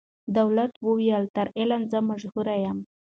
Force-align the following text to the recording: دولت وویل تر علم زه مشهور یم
دولت 0.37 0.71
وویل 0.87 1.23
تر 1.35 1.47
علم 1.59 1.81
زه 1.91 1.99
مشهور 2.09 2.47
یم 2.65 2.77